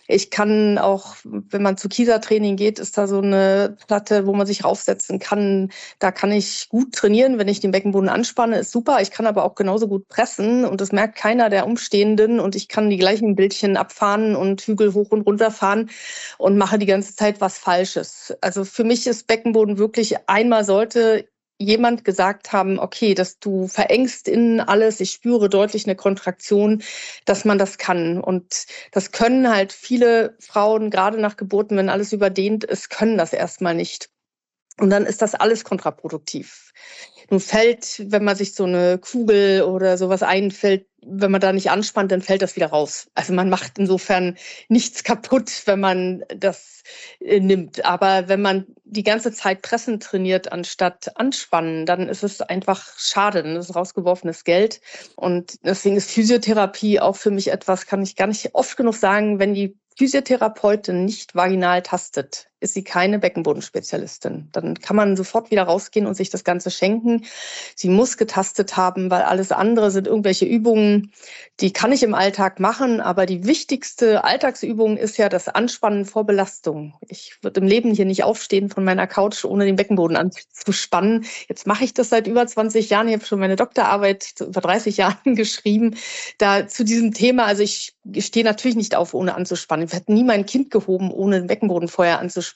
Ich 0.06 0.30
kann 0.30 0.78
auch, 0.78 1.16
wenn 1.24 1.62
man 1.62 1.76
zu 1.76 1.88
Kiesertraining 1.88 2.56
geht, 2.56 2.78
ist 2.78 2.98
da 2.98 3.06
so 3.06 3.20
eine 3.20 3.76
Platte, 3.86 4.26
wo 4.26 4.34
man 4.34 4.46
sich 4.46 4.64
raufsetzen 4.64 5.18
kann. 5.18 5.70
Da 5.98 6.12
kann 6.12 6.30
ich 6.30 6.68
gut 6.68 6.92
trainieren, 6.94 7.38
wenn 7.38 7.48
ich 7.48 7.60
den 7.60 7.70
Beckenboden 7.70 8.08
anspanne, 8.08 8.58
ist 8.58 8.70
super. 8.72 8.98
Ich 9.00 9.10
kann 9.10 9.26
aber 9.26 9.44
auch 9.44 9.54
genauso 9.54 9.88
gut 9.88 10.08
pressen 10.08 10.64
und 10.64 10.80
das 10.80 10.92
merkt 10.92 11.16
keiner 11.16 11.48
der 11.48 11.66
Umstehenden 11.66 12.38
und 12.38 12.54
ich 12.54 12.68
kann 12.68 12.90
die 12.90 12.98
gleichen 12.98 13.34
Bildchen 13.34 13.76
abfahren 13.76 14.36
und 14.36 14.60
Hügel 14.62 14.92
hoch 14.92 15.10
und 15.10 15.22
runter 15.22 15.50
fahren 15.50 15.90
und 16.38 16.58
mache 16.58 16.78
die 16.78 16.86
ganze 16.86 17.16
Zeit 17.16 17.40
was 17.40 17.58
Falsches. 17.58 18.34
Also 18.40 18.64
für 18.64 18.84
mich 18.84 19.06
ist 19.06 19.26
Beckenboden 19.26 19.78
wirklich 19.78 20.16
einmal 20.28 20.64
sollte 20.64 21.26
jemand 21.58 22.04
gesagt 22.04 22.52
haben, 22.52 22.78
okay, 22.78 23.14
dass 23.14 23.38
du 23.38 23.68
verengst 23.68 24.28
innen 24.28 24.60
alles, 24.60 25.00
ich 25.00 25.12
spüre 25.12 25.48
deutlich 25.48 25.86
eine 25.86 25.96
Kontraktion, 25.96 26.82
dass 27.24 27.44
man 27.44 27.58
das 27.58 27.78
kann. 27.78 28.20
Und 28.20 28.66
das 28.92 29.12
können 29.12 29.48
halt 29.48 29.72
viele 29.72 30.36
Frauen, 30.40 30.90
gerade 30.90 31.20
nach 31.20 31.36
Geburten, 31.36 31.76
wenn 31.76 31.88
alles 31.88 32.12
überdehnt 32.12 32.64
ist, 32.64 32.90
können 32.90 33.18
das 33.18 33.32
erstmal 33.32 33.74
nicht. 33.74 34.10
Und 34.78 34.90
dann 34.90 35.06
ist 35.06 35.22
das 35.22 35.34
alles 35.34 35.64
kontraproduktiv. 35.64 36.72
Nun 37.30 37.40
fällt, 37.40 38.04
wenn 38.10 38.24
man 38.24 38.36
sich 38.36 38.54
so 38.54 38.64
eine 38.64 38.98
Kugel 38.98 39.62
oder 39.62 39.96
sowas 39.98 40.22
einfällt, 40.22 40.86
wenn 41.06 41.30
man 41.30 41.40
da 41.40 41.52
nicht 41.52 41.70
anspannt, 41.70 42.12
dann 42.12 42.22
fällt 42.22 42.42
das 42.42 42.56
wieder 42.56 42.68
raus. 42.68 43.08
Also 43.14 43.32
man 43.32 43.50
macht 43.50 43.78
insofern 43.78 44.36
nichts 44.68 45.04
kaputt, 45.04 45.62
wenn 45.66 45.80
man 45.80 46.24
das 46.34 46.82
äh, 47.20 47.40
nimmt. 47.40 47.84
Aber 47.84 48.28
wenn 48.28 48.40
man 48.40 48.66
die 48.84 49.02
ganze 49.02 49.32
Zeit 49.32 49.62
pressen 49.62 50.00
trainiert 50.00 50.52
anstatt 50.52 51.16
anspannen, 51.16 51.86
dann 51.86 52.08
ist 52.08 52.22
es 52.22 52.40
einfach 52.40 52.98
schade. 52.98 53.42
Dann 53.42 53.56
ist 53.56 53.70
es 53.70 53.76
rausgeworfenes 53.76 54.44
Geld. 54.44 54.80
Und 55.16 55.58
deswegen 55.64 55.96
ist 55.96 56.10
Physiotherapie 56.10 57.00
auch 57.00 57.16
für 57.16 57.30
mich 57.30 57.48
etwas, 57.48 57.86
kann 57.86 58.02
ich 58.02 58.16
gar 58.16 58.26
nicht 58.26 58.54
oft 58.54 58.76
genug 58.76 58.94
sagen, 58.94 59.38
wenn 59.38 59.54
die 59.54 59.76
Physiotherapeutin 59.96 61.04
nicht 61.04 61.34
vaginal 61.34 61.82
tastet, 61.82 62.48
ist 62.64 62.74
sie 62.74 62.82
keine 62.82 63.18
Beckenbodenspezialistin. 63.18 64.48
Dann 64.52 64.80
kann 64.80 64.96
man 64.96 65.16
sofort 65.16 65.50
wieder 65.50 65.64
rausgehen 65.64 66.06
und 66.06 66.14
sich 66.14 66.30
das 66.30 66.42
Ganze 66.42 66.70
schenken. 66.70 67.24
Sie 67.76 67.88
muss 67.88 68.16
getastet 68.16 68.76
haben, 68.76 69.10
weil 69.10 69.22
alles 69.22 69.52
andere 69.52 69.90
sind 69.90 70.06
irgendwelche 70.06 70.46
Übungen, 70.46 71.12
die 71.60 71.72
kann 71.72 71.92
ich 71.92 72.02
im 72.02 72.14
Alltag 72.14 72.58
machen. 72.58 73.00
Aber 73.00 73.26
die 73.26 73.44
wichtigste 73.46 74.24
Alltagsübung 74.24 74.96
ist 74.96 75.18
ja 75.18 75.28
das 75.28 75.48
Anspannen 75.48 76.06
vor 76.06 76.24
Belastung. 76.24 76.94
Ich 77.06 77.36
würde 77.42 77.60
im 77.60 77.66
Leben 77.66 77.94
hier 77.94 78.06
nicht 78.06 78.24
aufstehen 78.24 78.70
von 78.70 78.82
meiner 78.82 79.06
Couch, 79.06 79.44
ohne 79.44 79.66
den 79.66 79.76
Beckenboden 79.76 80.16
anzuspannen. 80.16 81.26
Jetzt 81.48 81.66
mache 81.66 81.84
ich 81.84 81.92
das 81.92 82.08
seit 82.08 82.26
über 82.26 82.46
20 82.46 82.88
Jahren. 82.88 83.08
Ich 83.08 83.14
habe 83.14 83.26
schon 83.26 83.40
meine 83.40 83.56
Doktorarbeit 83.56 84.34
über 84.40 84.62
30 84.62 84.96
Jahren 84.96 85.34
geschrieben. 85.36 85.96
Da 86.38 86.66
zu 86.66 86.82
diesem 86.82 87.12
Thema, 87.12 87.44
also 87.44 87.62
ich 87.62 87.94
stehe 88.20 88.44
natürlich 88.44 88.76
nicht 88.76 88.94
auf, 88.94 89.12
ohne 89.12 89.34
anzuspannen. 89.34 89.86
Ich 89.86 89.92
hätte 89.92 90.12
nie 90.12 90.24
mein 90.24 90.46
Kind 90.46 90.70
gehoben, 90.70 91.10
ohne 91.10 91.38
den 91.38 91.46
Beckenboden 91.46 91.88
vorher 91.88 92.20
anzuspannen. 92.20 92.53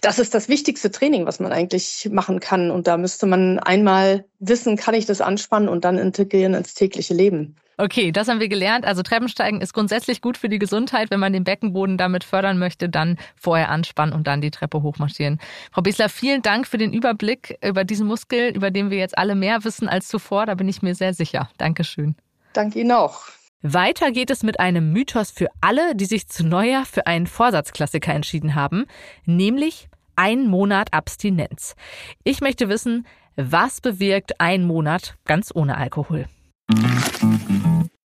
Das 0.00 0.18
ist 0.18 0.34
das 0.34 0.48
wichtigste 0.48 0.90
Training, 0.90 1.26
was 1.26 1.40
man 1.40 1.52
eigentlich 1.52 2.08
machen 2.10 2.40
kann. 2.40 2.70
Und 2.70 2.86
da 2.86 2.96
müsste 2.96 3.26
man 3.26 3.58
einmal 3.58 4.24
wissen, 4.38 4.76
kann 4.76 4.94
ich 4.94 5.06
das 5.06 5.20
anspannen 5.20 5.68
und 5.68 5.84
dann 5.84 5.98
integrieren 5.98 6.54
ins 6.54 6.74
tägliche 6.74 7.14
Leben. 7.14 7.56
Okay, 7.80 8.10
das 8.10 8.26
haben 8.26 8.40
wir 8.40 8.48
gelernt. 8.48 8.84
Also 8.84 9.02
Treppensteigen 9.02 9.60
ist 9.60 9.72
grundsätzlich 9.72 10.20
gut 10.20 10.36
für 10.36 10.48
die 10.48 10.58
Gesundheit. 10.58 11.12
Wenn 11.12 11.20
man 11.20 11.32
den 11.32 11.44
Beckenboden 11.44 11.96
damit 11.96 12.24
fördern 12.24 12.58
möchte, 12.58 12.88
dann 12.88 13.18
vorher 13.36 13.68
anspannen 13.68 14.12
und 14.14 14.26
dann 14.26 14.40
die 14.40 14.50
Treppe 14.50 14.82
hochmarschieren. 14.82 15.38
Frau 15.70 15.82
Biesler, 15.82 16.08
vielen 16.08 16.42
Dank 16.42 16.66
für 16.66 16.76
den 16.78 16.92
Überblick 16.92 17.56
über 17.64 17.84
diesen 17.84 18.08
Muskel, 18.08 18.50
über 18.50 18.72
den 18.72 18.90
wir 18.90 18.98
jetzt 18.98 19.16
alle 19.16 19.36
mehr 19.36 19.62
wissen 19.62 19.88
als 19.88 20.08
zuvor. 20.08 20.46
Da 20.46 20.56
bin 20.56 20.68
ich 20.68 20.82
mir 20.82 20.96
sehr 20.96 21.14
sicher. 21.14 21.50
Dankeschön. 21.56 22.16
Danke 22.52 22.80
Ihnen 22.80 22.90
auch. 22.90 23.20
Weiter 23.62 24.12
geht 24.12 24.30
es 24.30 24.44
mit 24.44 24.60
einem 24.60 24.92
Mythos 24.92 25.32
für 25.32 25.48
alle, 25.60 25.96
die 25.96 26.04
sich 26.04 26.28
zu 26.28 26.46
Neujahr 26.46 26.86
für 26.86 27.08
einen 27.08 27.26
Vorsatzklassiker 27.26 28.14
entschieden 28.14 28.54
haben, 28.54 28.86
nämlich 29.24 29.88
ein 30.14 30.46
Monat 30.46 30.92
Abstinenz. 30.92 31.74
Ich 32.22 32.40
möchte 32.40 32.68
wissen, 32.68 33.04
was 33.34 33.80
bewirkt 33.80 34.40
ein 34.40 34.64
Monat 34.64 35.16
ganz 35.24 35.50
ohne 35.52 35.76
Alkohol? 35.76 36.28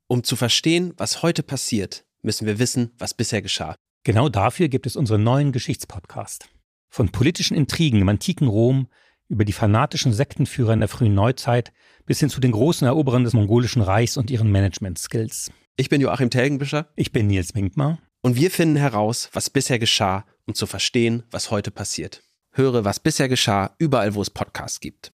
Um 0.07 0.23
zu 0.23 0.37
verstehen, 0.37 0.93
was 0.95 1.21
heute 1.21 1.43
passiert, 1.43 2.05
müssen 2.21 2.47
wir 2.47 2.57
wissen, 2.57 2.91
was 2.97 3.13
bisher 3.13 3.41
geschah. 3.41 3.75
Genau 4.05 4.29
dafür 4.29 4.69
gibt 4.69 4.85
es 4.85 4.95
unseren 4.95 5.23
neuen 5.23 5.51
Geschichtspodcast. 5.51 6.47
Von 6.89 7.09
politischen 7.09 7.57
Intrigen 7.57 7.99
im 7.99 8.07
antiken 8.07 8.47
Rom 8.47 8.87
über 9.31 9.45
die 9.45 9.53
fanatischen 9.53 10.11
Sektenführer 10.11 10.73
in 10.73 10.81
der 10.81 10.89
frühen 10.89 11.15
Neuzeit 11.15 11.71
bis 12.05 12.19
hin 12.19 12.29
zu 12.29 12.41
den 12.41 12.51
großen 12.51 12.85
Eroberern 12.85 13.23
des 13.23 13.33
mongolischen 13.33 13.81
Reichs 13.81 14.17
und 14.17 14.29
ihren 14.29 14.51
Management-Skills. 14.51 15.51
Ich 15.77 15.87
bin 15.87 16.01
Joachim 16.01 16.29
Telgenbischer. 16.29 16.87
Ich 16.97 17.13
bin 17.13 17.27
Nils 17.27 17.53
Minkmar. 17.53 17.99
Und 18.21 18.35
wir 18.35 18.51
finden 18.51 18.75
heraus, 18.75 19.29
was 19.31 19.49
bisher 19.49 19.79
geschah, 19.79 20.25
um 20.45 20.53
zu 20.53 20.67
verstehen, 20.67 21.23
was 21.31 21.49
heute 21.49 21.71
passiert. 21.71 22.23
Höre, 22.51 22.83
was 22.83 22.99
bisher 22.99 23.29
geschah, 23.29 23.73
überall, 23.77 24.13
wo 24.15 24.21
es 24.21 24.29
Podcasts 24.29 24.81
gibt. 24.81 25.13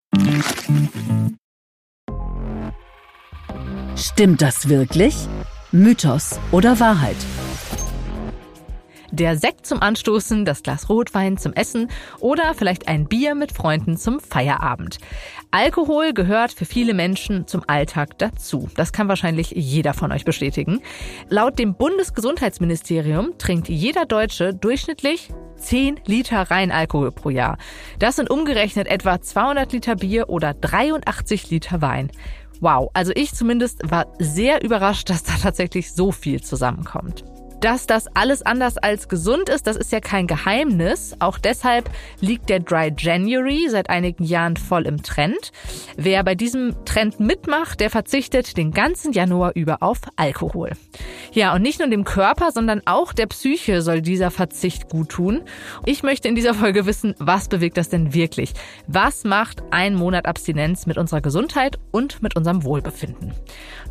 Stimmt 3.95 4.41
das 4.41 4.67
wirklich? 4.67 5.15
Mythos 5.71 6.39
oder 6.51 6.79
Wahrheit? 6.79 7.17
Der 9.17 9.35
Sekt 9.35 9.65
zum 9.65 9.81
Anstoßen, 9.81 10.45
das 10.45 10.61
Glas 10.61 10.89
Rotwein 10.89 11.37
zum 11.37 11.51
Essen 11.53 11.89
oder 12.19 12.53
vielleicht 12.53 12.87
ein 12.87 13.07
Bier 13.07 13.33
mit 13.33 13.51
Freunden 13.51 13.97
zum 13.97 14.19
Feierabend. 14.19 14.99
Alkohol 15.49 16.13
gehört 16.13 16.51
für 16.51 16.65
viele 16.65 16.93
Menschen 16.93 17.47
zum 17.47 17.63
Alltag 17.65 18.19
dazu. 18.19 18.69
Das 18.75 18.93
kann 18.93 19.07
wahrscheinlich 19.07 19.49
jeder 19.55 19.95
von 19.95 20.11
euch 20.11 20.23
bestätigen. 20.23 20.83
Laut 21.29 21.57
dem 21.57 21.73
Bundesgesundheitsministerium 21.73 23.39
trinkt 23.39 23.69
jeder 23.69 24.05
Deutsche 24.05 24.53
durchschnittlich 24.53 25.29
10 25.55 25.99
Liter 26.05 26.51
Reinalkohol 26.51 27.11
pro 27.11 27.31
Jahr. 27.31 27.57
Das 27.97 28.17
sind 28.17 28.29
umgerechnet 28.29 28.85
etwa 28.85 29.19
200 29.19 29.73
Liter 29.73 29.95
Bier 29.95 30.29
oder 30.29 30.53
83 30.53 31.49
Liter 31.49 31.81
Wein. 31.81 32.11
Wow, 32.59 32.91
also 32.93 33.13
ich 33.15 33.33
zumindest 33.33 33.81
war 33.89 34.05
sehr 34.19 34.63
überrascht, 34.63 35.09
dass 35.09 35.23
da 35.23 35.33
tatsächlich 35.41 35.91
so 35.91 36.11
viel 36.11 36.43
zusammenkommt. 36.43 37.23
Dass 37.59 37.87
das 37.87 38.05
alles 38.15 38.43
anders 38.43 38.77
als 38.77 39.09
gesund 39.09 39.49
ist, 39.49 39.65
das 39.65 39.77
ist 39.77 39.91
ja 39.91 39.99
kein 39.99 40.27
Geheimnis. 40.27 41.15
Auch 41.19 41.39
deshalb 41.39 41.89
liegt 42.19 42.49
der 42.49 42.59
Dry 42.59 42.93
January 42.95 43.67
seit 43.69 43.89
einigen 43.89 44.23
Jahren 44.23 44.57
voll 44.57 44.85
im 44.85 45.01
Trend. 45.01 45.51
Wer 45.95 46.23
bei 46.23 46.35
diesem 46.35 46.75
Trend 46.85 47.19
mitmacht, 47.19 47.79
der 47.79 47.89
verzichtet 47.89 48.57
den 48.57 48.71
ganzen 48.71 49.11
Januar 49.11 49.53
über 49.55 49.81
auf 49.81 50.01
Alkohol. 50.17 50.71
Ja, 51.31 51.55
und 51.55 51.63
nicht 51.63 51.79
nur 51.79 51.89
dem 51.89 52.03
Körper, 52.03 52.51
sondern 52.51 52.81
auch 52.85 53.11
der 53.11 53.25
Psyche 53.25 53.81
soll 53.81 54.01
dieser 54.01 54.29
Verzicht 54.29 54.89
gut 54.89 55.09
tun. 55.09 55.41
Ich 55.85 56.03
möchte 56.03 56.27
in 56.27 56.35
dieser 56.35 56.53
Folge 56.53 56.85
wissen, 56.85 57.15
was 57.17 57.47
bewegt 57.47 57.77
das 57.77 57.89
denn 57.89 58.13
wirklich? 58.13 58.53
Was 58.85 59.23
macht 59.23 59.63
ein 59.71 59.95
Monat 59.95 60.27
Abstinenz 60.27 60.85
mit 60.85 60.97
unserer 60.97 61.21
Gesundheit 61.21 61.79
und 61.91 62.21
mit 62.21 62.35
unserem 62.35 62.63
Wohlbefinden? 62.63 63.33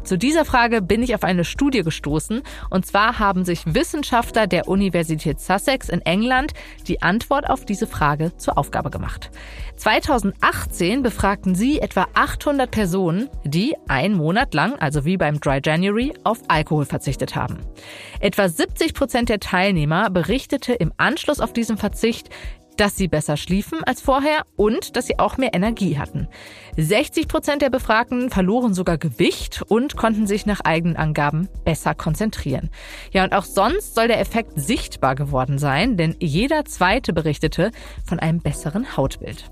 Zu 0.04 0.16
dieser 0.16 0.44
Frage 0.44 0.82
bin 0.82 1.02
ich 1.02 1.16
auf 1.16 1.24
eine 1.24 1.44
Studie 1.44 1.82
gestoßen. 1.82 2.42
Und 2.70 2.86
zwar 2.86 3.18
haben 3.18 3.44
sich 3.44 3.55
Wissenschaftler 3.64 4.46
der 4.46 4.68
Universität 4.68 5.40
Sussex 5.40 5.88
in 5.88 6.00
England 6.02 6.52
die 6.86 7.00
Antwort 7.02 7.48
auf 7.48 7.64
diese 7.64 7.86
Frage 7.86 8.36
zur 8.36 8.58
Aufgabe 8.58 8.90
gemacht. 8.90 9.30
2018 9.76 11.02
befragten 11.02 11.54
sie 11.54 11.80
etwa 11.80 12.06
800 12.14 12.70
Personen, 12.70 13.28
die 13.44 13.74
einen 13.88 14.16
Monat 14.16 14.54
lang, 14.54 14.74
also 14.78 15.04
wie 15.04 15.16
beim 15.16 15.40
Dry 15.40 15.60
January, 15.64 16.12
auf 16.24 16.38
Alkohol 16.48 16.84
verzichtet 16.86 17.36
haben. 17.36 17.58
Etwa 18.20 18.48
70 18.48 18.94
Prozent 18.94 19.28
der 19.28 19.40
Teilnehmer 19.40 20.10
berichtete 20.10 20.72
im 20.72 20.92
Anschluss 20.96 21.40
auf 21.40 21.52
diesen 21.52 21.76
Verzicht, 21.76 22.30
dass 22.76 22.96
sie 22.96 23.08
besser 23.08 23.36
schliefen 23.36 23.82
als 23.84 24.00
vorher 24.00 24.42
und 24.56 24.96
dass 24.96 25.06
sie 25.06 25.18
auch 25.18 25.36
mehr 25.36 25.54
Energie 25.54 25.98
hatten. 25.98 26.28
60 26.76 27.28
Prozent 27.28 27.62
der 27.62 27.70
Befragten 27.70 28.30
verloren 28.30 28.74
sogar 28.74 28.98
Gewicht 28.98 29.62
und 29.68 29.96
konnten 29.96 30.26
sich 30.26 30.46
nach 30.46 30.60
eigenen 30.60 30.96
Angaben 30.96 31.48
besser 31.64 31.94
konzentrieren. 31.94 32.70
Ja, 33.12 33.24
und 33.24 33.32
auch 33.32 33.44
sonst 33.44 33.94
soll 33.94 34.08
der 34.08 34.20
Effekt 34.20 34.52
sichtbar 34.56 35.14
geworden 35.14 35.58
sein, 35.58 35.96
denn 35.96 36.16
jeder 36.20 36.64
zweite 36.64 37.12
berichtete 37.12 37.70
von 38.04 38.18
einem 38.18 38.40
besseren 38.40 38.96
Hautbild. 38.96 39.50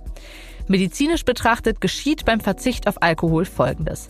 Medizinisch 0.66 1.24
betrachtet 1.24 1.80
geschieht 1.80 2.24
beim 2.24 2.40
Verzicht 2.40 2.88
auf 2.88 3.02
Alkohol 3.02 3.44
Folgendes. 3.44 4.08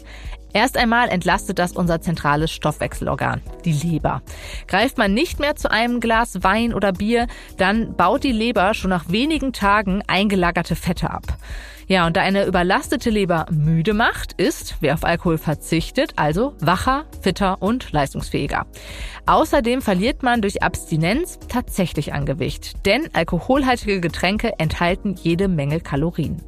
Erst 0.54 0.76
einmal 0.76 1.08
entlastet 1.08 1.58
das 1.58 1.72
unser 1.72 2.00
zentrales 2.00 2.52
Stoffwechselorgan, 2.52 3.42
die 3.64 3.72
Leber. 3.72 4.22
Greift 4.68 4.98
man 4.98 5.12
nicht 5.12 5.40
mehr 5.40 5.56
zu 5.56 5.68
einem 5.68 5.98
Glas 5.98 6.44
Wein 6.44 6.72
oder 6.72 6.92
Bier, 6.92 7.26
dann 7.56 7.96
baut 7.96 8.22
die 8.22 8.30
Leber 8.30 8.72
schon 8.72 8.90
nach 8.90 9.08
wenigen 9.08 9.52
Tagen 9.52 10.02
eingelagerte 10.06 10.76
Fette 10.76 11.10
ab. 11.10 11.24
Ja, 11.88 12.06
und 12.06 12.16
da 12.16 12.22
eine 12.22 12.46
überlastete 12.46 13.10
Leber 13.10 13.46
müde 13.50 13.94
macht, 13.94 14.34
ist, 14.34 14.76
wer 14.80 14.94
auf 14.94 15.04
Alkohol 15.04 15.38
verzichtet, 15.38 16.12
also 16.16 16.54
wacher, 16.60 17.04
fitter 17.20 17.60
und 17.60 17.90
leistungsfähiger. 17.90 18.64
Außerdem 19.26 19.82
verliert 19.82 20.22
man 20.22 20.40
durch 20.40 20.62
Abstinenz 20.62 21.40
tatsächlich 21.48 22.14
an 22.14 22.26
Gewicht, 22.26 22.86
denn 22.86 23.08
alkoholhaltige 23.12 24.00
Getränke 24.00 24.52
enthalten 24.58 25.16
jede 25.20 25.48
Menge 25.48 25.80
Kalorien. 25.80 26.40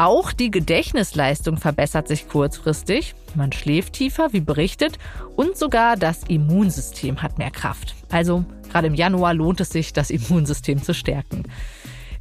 Auch 0.00 0.32
die 0.32 0.50
Gedächtnisleistung 0.50 1.58
verbessert 1.58 2.08
sich 2.08 2.26
kurzfristig. 2.26 3.14
Man 3.34 3.52
schläft 3.52 3.92
tiefer, 3.92 4.32
wie 4.32 4.40
berichtet, 4.40 4.98
und 5.36 5.58
sogar 5.58 5.98
das 5.98 6.22
Immunsystem 6.26 7.20
hat 7.20 7.36
mehr 7.36 7.50
Kraft. 7.50 7.94
Also 8.10 8.46
gerade 8.72 8.86
im 8.86 8.94
Januar 8.94 9.34
lohnt 9.34 9.60
es 9.60 9.68
sich, 9.68 9.92
das 9.92 10.08
Immunsystem 10.10 10.82
zu 10.82 10.94
stärken. 10.94 11.42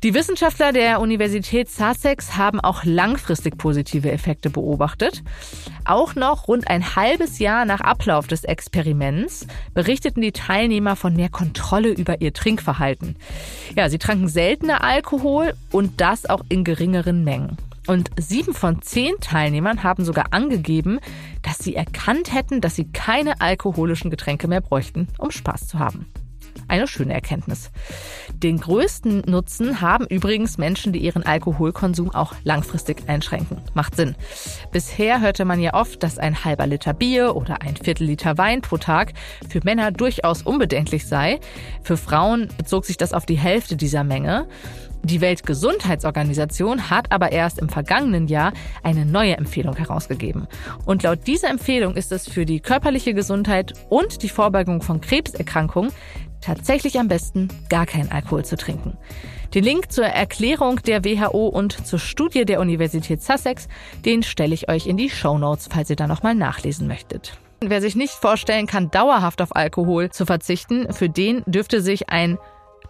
Die 0.03 0.13
Wissenschaftler 0.13 0.73
der 0.73 0.99
Universität 0.99 1.69
Sussex 1.69 2.35
haben 2.35 2.59
auch 2.59 2.83
langfristig 2.83 3.57
positive 3.57 4.11
Effekte 4.11 4.49
beobachtet. 4.49 5.23
Auch 5.85 6.15
noch 6.15 6.49
rund 6.49 6.69
ein 6.69 6.97
halbes 6.97 7.39
Jahr 7.39 7.63
nach 7.63 7.79
Ablauf 7.79 8.27
des 8.27 8.43
Experiments 8.43 9.47
berichteten 9.73 10.19
die 10.19 10.33
Teilnehmer 10.33 10.97
von 10.97 11.15
mehr 11.15 11.29
Kontrolle 11.29 11.91
über 11.91 12.19
ihr 12.19 12.33
Trinkverhalten. 12.33 13.15
Ja, 13.77 13.89
sie 13.89 13.99
tranken 13.99 14.27
seltener 14.27 14.83
Alkohol 14.83 15.53
und 15.71 16.01
das 16.01 16.25
auch 16.25 16.43
in 16.49 16.65
geringeren 16.65 17.23
Mengen. 17.23 17.57
Und 17.89 18.11
sieben 18.19 18.53
von 18.53 18.83
zehn 18.83 19.15
Teilnehmern 19.19 19.81
haben 19.81 20.05
sogar 20.05 20.25
angegeben, 20.29 20.99
dass 21.41 21.57
sie 21.57 21.75
erkannt 21.75 22.31
hätten, 22.31 22.61
dass 22.61 22.75
sie 22.75 22.91
keine 22.91 23.41
alkoholischen 23.41 24.11
Getränke 24.11 24.47
mehr 24.47 24.61
bräuchten, 24.61 25.07
um 25.17 25.31
Spaß 25.31 25.65
zu 25.65 25.79
haben. 25.79 26.05
Eine 26.67 26.87
schöne 26.87 27.15
Erkenntnis. 27.15 27.71
Den 28.31 28.59
größten 28.59 29.21
Nutzen 29.21 29.81
haben 29.81 30.05
übrigens 30.05 30.59
Menschen, 30.59 30.93
die 30.93 30.99
ihren 30.99 31.23
Alkoholkonsum 31.23 32.13
auch 32.13 32.35
langfristig 32.43 33.09
einschränken. 33.09 33.57
Macht 33.73 33.95
Sinn. 33.95 34.15
Bisher 34.71 35.19
hörte 35.19 35.43
man 35.43 35.59
ja 35.59 35.73
oft, 35.73 36.03
dass 36.03 36.19
ein 36.19 36.43
halber 36.45 36.67
Liter 36.67 36.93
Bier 36.93 37.35
oder 37.35 37.63
ein 37.63 37.75
Viertel 37.75 38.05
Liter 38.05 38.37
Wein 38.37 38.61
pro 38.61 38.77
Tag 38.77 39.13
für 39.49 39.61
Männer 39.63 39.91
durchaus 39.91 40.43
unbedenklich 40.43 41.07
sei. 41.07 41.39
Für 41.81 41.97
Frauen 41.97 42.49
bezog 42.55 42.85
sich 42.85 42.97
das 42.97 43.13
auf 43.13 43.25
die 43.25 43.39
Hälfte 43.39 43.75
dieser 43.75 44.03
Menge. 44.03 44.47
Die 45.03 45.21
Weltgesundheitsorganisation 45.21 46.89
hat 46.89 47.11
aber 47.11 47.31
erst 47.31 47.59
im 47.59 47.69
vergangenen 47.69 48.27
Jahr 48.27 48.53
eine 48.83 49.05
neue 49.05 49.37
Empfehlung 49.37 49.75
herausgegeben. 49.75 50.47
Und 50.85 51.03
laut 51.03 51.25
dieser 51.25 51.49
Empfehlung 51.49 51.95
ist 51.95 52.11
es 52.11 52.27
für 52.27 52.45
die 52.45 52.59
körperliche 52.59 53.13
Gesundheit 53.13 53.73
und 53.89 54.23
die 54.23 54.29
Vorbeugung 54.29 54.81
von 54.81 55.01
Krebserkrankungen 55.01 55.91
tatsächlich 56.41 56.99
am 56.99 57.07
besten, 57.07 57.47
gar 57.69 57.85
keinen 57.85 58.11
Alkohol 58.11 58.45
zu 58.45 58.57
trinken. 58.57 58.97
Den 59.53 59.63
Link 59.63 59.91
zur 59.91 60.05
Erklärung 60.05 60.77
der 60.83 61.03
WHO 61.03 61.47
und 61.47 61.85
zur 61.85 61.99
Studie 61.99 62.45
der 62.45 62.59
Universität 62.59 63.23
Sussex, 63.23 63.67
den 64.05 64.23
stelle 64.23 64.53
ich 64.53 64.69
euch 64.69 64.85
in 64.85 64.97
die 64.97 65.09
Show 65.09 65.37
Notes, 65.37 65.67
falls 65.71 65.89
ihr 65.89 65.95
da 65.95 66.07
nochmal 66.07 66.35
nachlesen 66.35 66.87
möchtet. 66.87 67.39
Wer 67.61 67.81
sich 67.81 67.95
nicht 67.95 68.13
vorstellen 68.13 68.67
kann, 68.67 68.89
dauerhaft 68.89 69.41
auf 69.41 69.55
Alkohol 69.55 70.11
zu 70.11 70.25
verzichten, 70.25 70.93
für 70.93 71.09
den 71.09 71.43
dürfte 71.45 71.81
sich 71.81 72.09
ein 72.09 72.37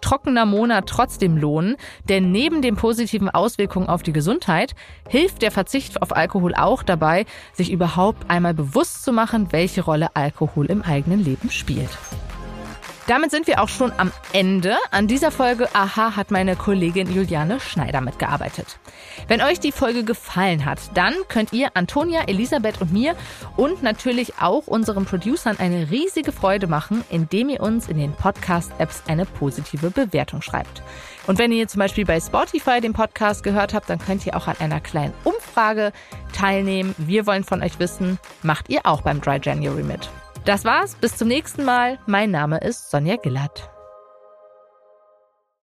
trockener 0.01 0.45
Monat 0.45 0.87
trotzdem 0.87 1.37
lohnen, 1.37 1.75
denn 2.07 2.31
neben 2.31 2.61
den 2.61 2.75
positiven 2.75 3.29
Auswirkungen 3.29 3.89
auf 3.89 4.03
die 4.03 4.13
Gesundheit 4.13 4.75
hilft 5.07 5.41
der 5.41 5.51
Verzicht 5.51 6.01
auf 6.01 6.15
Alkohol 6.15 6.53
auch 6.55 6.83
dabei, 6.83 7.25
sich 7.53 7.71
überhaupt 7.71 8.29
einmal 8.29 8.53
bewusst 8.53 9.03
zu 9.03 9.11
machen, 9.11 9.51
welche 9.51 9.81
Rolle 9.81 10.15
Alkohol 10.15 10.65
im 10.67 10.81
eigenen 10.81 11.23
Leben 11.23 11.49
spielt. 11.49 11.89
Damit 13.09 13.31
sind 13.31 13.47
wir 13.47 13.59
auch 13.59 13.69
schon 13.69 13.91
am 13.97 14.11
Ende. 14.33 14.77
An 14.91 15.07
dieser 15.07 15.31
Folge 15.31 15.67
Aha 15.73 16.15
hat 16.15 16.29
meine 16.29 16.55
Kollegin 16.55 17.11
Juliane 17.11 17.59
Schneider 17.59 18.01
mitgearbeitet. 18.01 18.77
Wenn 19.27 19.41
euch 19.41 19.59
die 19.59 19.71
Folge 19.71 20.03
gefallen 20.03 20.63
hat, 20.63 20.77
dann 20.93 21.15
könnt 21.27 21.51
ihr 21.51 21.69
Antonia, 21.73 22.27
Elisabeth 22.27 22.79
und 22.81 22.93
mir 22.93 23.15
und 23.57 23.81
natürlich 23.81 24.33
auch 24.39 24.67
unseren 24.67 25.05
Producern 25.05 25.57
eine 25.57 25.89
riesige 25.89 26.31
Freude 26.31 26.67
machen, 26.67 27.03
indem 27.09 27.49
ihr 27.49 27.61
uns 27.61 27.87
in 27.87 27.97
den 27.97 28.13
Podcast-Apps 28.13 29.01
eine 29.07 29.25
positive 29.25 29.89
Bewertung 29.89 30.43
schreibt. 30.43 30.83
Und 31.25 31.39
wenn 31.39 31.51
ihr 31.51 31.67
zum 31.67 31.79
Beispiel 31.79 32.05
bei 32.05 32.19
Spotify 32.19 32.79
den 32.79 32.93
Podcast 32.93 33.41
gehört 33.41 33.73
habt, 33.73 33.89
dann 33.89 33.97
könnt 33.97 34.27
ihr 34.27 34.37
auch 34.37 34.45
an 34.45 34.57
einer 34.59 34.81
kleinen 34.81 35.15
Umfrage 35.23 35.93
teilnehmen. 36.31 36.93
Wir 36.99 37.25
wollen 37.25 37.43
von 37.43 37.63
euch 37.63 37.79
wissen, 37.79 38.19
macht 38.43 38.69
ihr 38.69 38.81
auch 38.83 39.01
beim 39.01 39.19
Dry 39.19 39.39
January 39.41 39.81
mit? 39.81 40.11
Das 40.49 40.65
war's, 40.65 40.95
bis 40.95 41.15
zum 41.15 41.27
nächsten 41.27 41.63
Mal. 41.63 41.99
Mein 42.07 42.31
Name 42.31 42.57
ist 42.57 42.89
Sonja 42.89 43.17
Gillert. 43.17 43.69